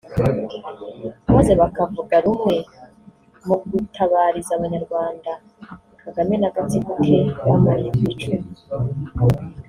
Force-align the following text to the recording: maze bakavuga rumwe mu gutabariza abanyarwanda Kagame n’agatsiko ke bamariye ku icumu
maze 1.33 1.51
bakavuga 1.61 2.15
rumwe 2.25 2.55
mu 3.45 3.55
gutabariza 3.71 4.51
abanyarwanda 4.57 5.31
Kagame 6.01 6.33
n’agatsiko 6.37 6.91
ke 7.03 7.17
bamariye 7.47 7.91
ku 7.97 8.01
icumu 8.11 8.49